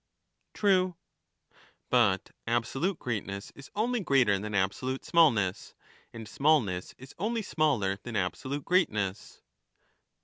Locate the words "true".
0.55-0.95